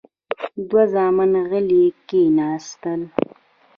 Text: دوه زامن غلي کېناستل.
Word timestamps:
دوه 0.67 0.83
زامن 0.93 1.31
غلي 1.49 1.83
کېناستل. 2.07 3.01